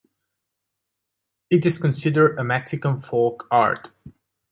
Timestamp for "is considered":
1.63-2.39